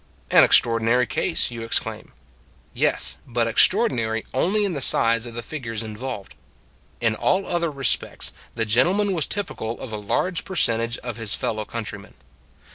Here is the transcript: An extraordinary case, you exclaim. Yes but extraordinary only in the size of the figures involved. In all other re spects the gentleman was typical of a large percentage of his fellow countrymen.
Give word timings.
An 0.31 0.43
extraordinary 0.43 1.05
case, 1.05 1.51
you 1.51 1.61
exclaim. 1.61 2.11
Yes 2.73 3.19
but 3.27 3.45
extraordinary 3.45 4.25
only 4.33 4.65
in 4.65 4.73
the 4.73 4.81
size 4.81 5.27
of 5.27 5.35
the 5.35 5.43
figures 5.43 5.83
involved. 5.83 6.33
In 6.99 7.13
all 7.13 7.45
other 7.45 7.69
re 7.69 7.85
spects 7.85 8.33
the 8.55 8.65
gentleman 8.65 9.13
was 9.13 9.27
typical 9.27 9.79
of 9.79 9.91
a 9.91 9.97
large 9.97 10.43
percentage 10.43 10.97
of 11.03 11.17
his 11.17 11.35
fellow 11.35 11.65
countrymen. 11.65 12.15